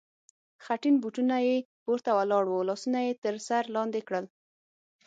خټین 0.63 0.95
بوټونه 1.01 1.35
یې 1.47 1.55
پورته 1.83 2.11
ولاړ 2.17 2.45
و، 2.49 2.67
لاسونه 2.69 2.99
یې 3.07 3.13
تر 3.23 3.35
سر 3.47 3.63
لاندې 3.75 3.99
کړل. 4.07 4.25